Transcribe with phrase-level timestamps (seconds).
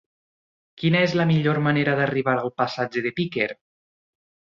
[0.83, 3.49] Quina és la millor manera d'arribar al passatge de Piquer?